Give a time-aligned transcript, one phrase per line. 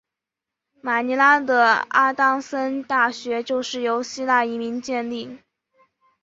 [0.81, 5.37] 马尼拉的阿当森大学就是由希腊移民建立。